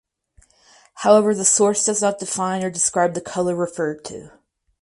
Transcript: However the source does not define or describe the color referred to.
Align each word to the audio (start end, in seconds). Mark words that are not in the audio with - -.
However 0.95 1.35
the 1.35 1.45
source 1.45 1.85
does 1.85 2.01
not 2.01 2.17
define 2.17 2.63
or 2.63 2.71
describe 2.71 3.13
the 3.13 3.21
color 3.21 3.55
referred 3.55 4.03
to. 4.05 4.31